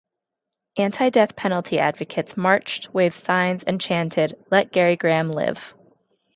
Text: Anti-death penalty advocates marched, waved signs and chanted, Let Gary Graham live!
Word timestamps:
Anti-death 0.77 1.35
penalty 1.35 1.77
advocates 1.77 2.35
marched, 2.35 2.91
waved 2.91 3.15
signs 3.15 3.61
and 3.63 3.79
chanted, 3.79 4.35
Let 4.49 4.71
Gary 4.71 4.95
Graham 4.95 5.29
live! 5.31 5.75